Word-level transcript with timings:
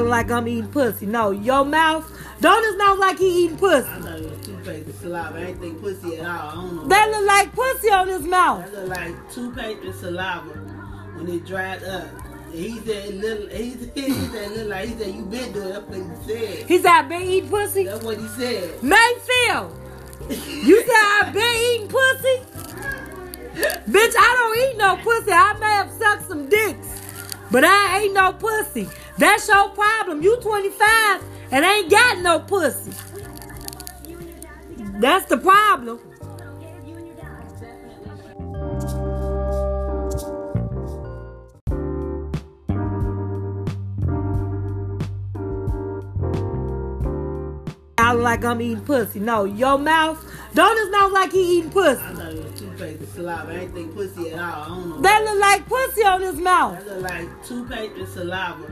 Look 0.00 0.08
like 0.08 0.30
I'm 0.30 0.48
eating 0.48 0.70
pussy. 0.70 1.04
No, 1.04 1.30
your 1.30 1.62
mouth. 1.62 2.10
Don't 2.40 2.64
it 2.64 2.78
look 2.78 2.98
like 2.98 3.18
he 3.18 3.44
eating 3.44 3.58
pussy? 3.58 3.86
I 3.86 4.16
it 4.16 4.30
was 4.30 4.46
toothpaste 4.46 5.00
saliva. 5.02 5.38
I 5.38 5.42
ain't 5.42 5.60
think 5.60 5.78
pussy 5.78 6.16
at 6.16 6.26
all. 6.26 6.48
I 6.48 6.54
don't 6.54 6.76
know. 6.76 6.88
That 6.88 7.10
look 7.10 7.26
like 7.26 7.52
pussy 7.52 7.90
on 7.90 8.08
his 8.08 8.22
mouth. 8.22 8.64
That 8.72 8.88
look 8.88 8.96
like 8.96 9.32
toothpaste 9.32 9.84
and 9.84 9.94
saliva 9.94 10.52
when 11.16 11.28
it 11.28 11.44
dried 11.44 11.84
up. 11.84 12.08
And 12.46 12.54
He 12.54 12.78
said, 12.78 13.14
little, 13.16 13.48
he, 13.48 13.64
he 13.94 14.12
said, 14.12 14.50
little, 14.52 14.68
like, 14.68 14.88
he 14.88 14.94
said, 14.96 15.14
you 15.14 15.22
been 15.26 15.52
doing 15.52 15.68
it. 15.68 15.72
That's 15.74 15.86
what 15.86 15.98
he 15.98 16.46
said. 16.46 16.66
He 16.66 16.78
said, 16.78 16.90
I 16.90 17.02
been 17.02 17.22
eating 17.22 17.50
pussy. 17.50 17.84
That's 17.84 18.02
what 18.02 18.18
he 18.18 18.28
said. 18.28 18.82
Mayfield, 18.82 19.78
you 20.30 20.80
said 20.80 20.94
I 20.96 21.30
been 21.30 21.56
eating 21.74 21.88
pussy? 21.88 22.70
Bitch, 23.90 24.14
I 24.16 24.34
don't 24.38 24.56
eat 24.56 24.78
no 24.78 24.96
pussy. 25.04 25.30
I 25.30 25.52
may 25.60 25.69
but 27.50 27.64
I 27.64 28.02
ain't 28.02 28.14
no 28.14 28.32
pussy. 28.32 28.88
That's 29.18 29.48
your 29.48 29.68
problem. 29.70 30.22
You 30.22 30.36
25 30.40 31.22
and 31.50 31.64
ain't 31.64 31.90
got 31.90 32.18
no 32.18 32.40
pussy. 32.40 32.92
That's 35.00 35.26
the 35.26 35.38
problem. 35.38 35.98
I 47.98 48.12
like 48.12 48.44
I'm 48.44 48.60
eating 48.60 48.84
pussy. 48.84 49.20
No, 49.20 49.44
your 49.44 49.78
mouth. 49.78 50.29
Don't 50.54 51.12
like 51.12 51.32
he 51.32 51.58
eating 51.58 51.70
pussy? 51.70 52.00
I 52.00 52.14
thought 52.14 52.32
it 52.32 52.44
was 52.44 52.60
toothpaste 52.60 53.00
and 53.00 53.08
saliva. 53.08 53.52
I 53.52 53.58
ain't 53.58 53.74
think 53.74 53.94
pussy 53.94 54.30
at 54.30 54.38
all. 54.38 54.62
I 54.62 54.68
don't 54.68 54.88
know. 54.90 55.00
That 55.00 55.24
look 55.24 55.40
like 55.40 55.68
pussy 55.68 56.04
on 56.04 56.20
his 56.22 56.36
mouth. 56.36 56.84
That 56.84 56.94
look 56.94 57.10
like 57.10 57.46
toothpaste 57.46 57.96
and 57.96 58.08
saliva 58.08 58.66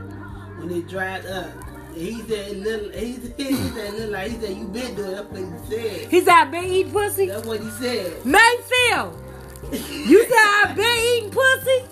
when 0.57 0.71
it 0.71 0.87
dried 0.87 1.25
up. 1.25 1.51
He 1.93 2.21
said, 2.21 2.57
little, 2.57 2.89
he, 2.91 3.13
he 3.37 3.53
said, 3.53 3.93
little, 3.93 4.11
like, 4.11 4.31
he 4.31 4.37
said, 4.39 4.57
you 4.57 4.65
been 4.65 4.95
doing 4.95 5.11
it. 5.11 5.15
That's 5.15 5.31
what 5.31 5.39
he 5.39 5.75
said. 5.75 6.09
He 6.09 6.21
said 6.21 6.33
I 6.33 6.45
been 6.45 6.63
eating 6.63 6.91
pussy. 6.91 7.25
That's 7.27 7.47
what 7.47 7.59
he 7.59 7.69
said. 7.71 8.25
Mayfield, 8.25 9.23
you 9.71 10.23
said 10.23 10.37
I 10.37 10.73
been 10.75 10.99
eating 11.17 11.31
pussy? 11.31 11.83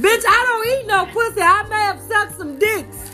Bitch, 0.00 0.24
I 0.26 0.44
don't 0.46 0.66
eat 0.66 0.86
no 0.86 1.06
pussy. 1.06 1.40
I 1.40 1.62
may 1.68 1.76
have 1.76 2.00
sucked 2.00 2.38
some 2.38 2.58
dicks, 2.58 3.10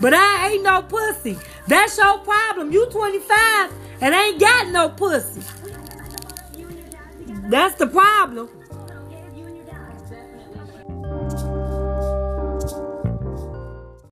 but 0.00 0.14
I 0.14 0.50
ain't 0.50 0.62
no 0.62 0.82
pussy. 0.82 1.38
That's 1.68 1.98
your 1.98 2.18
problem. 2.18 2.72
You 2.72 2.86
25 2.90 3.72
and 4.00 4.14
ain't 4.14 4.40
got 4.40 4.68
no 4.68 4.88
pussy. 4.90 5.42
That's 7.48 7.74
the 7.76 7.86
problem. 7.86 8.48